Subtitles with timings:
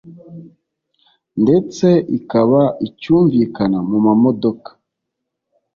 [1.43, 4.69] ndetse ikaba icyumvikana mu madoka